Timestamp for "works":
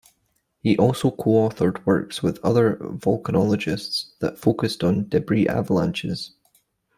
1.85-2.23